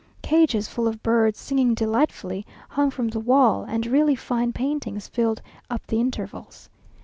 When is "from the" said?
2.89-3.19